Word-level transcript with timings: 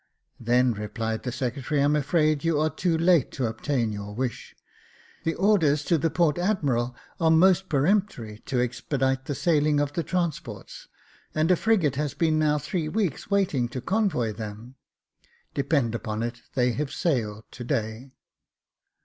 "Then," 0.49 0.73
replied 0.73 1.21
the 1.21 1.31
secretary," 1.31 1.79
I 1.79 1.83
am 1.83 1.95
afraid 1.95 2.43
you 2.43 2.59
are 2.59 2.71
too 2.71 2.97
late 2.97 3.31
to 3.33 3.45
obtain 3.45 3.91
your 3.91 4.15
wish. 4.15 4.55
The 5.25 5.35
orders 5.35 5.83
to 5.83 5.99
the 5.99 6.09
port 6.09 6.39
admiral 6.39 6.95
are 7.19 7.29
most 7.29 7.69
peremptory 7.69 8.39
to 8.47 8.59
expedite 8.59 9.25
the 9.25 9.35
sailing 9.35 9.79
of 9.79 9.93
the 9.93 10.01
trans 10.01 10.39
ports, 10.39 10.87
and 11.35 11.51
a 11.51 11.55
frigate 11.55 11.97
has 11.97 12.15
been 12.15 12.39
now 12.39 12.57
three 12.57 12.89
weeks 12.89 13.29
waiting 13.29 13.67
to 13.69 13.79
convoy 13.79 14.33
them. 14.33 14.73
Depend 15.53 15.93
upon 15.93 16.23
it, 16.23 16.41
they 16.55 16.71
have 16.71 16.91
sailed 16.91 17.43
to 17.51 17.63
day." 17.63 18.09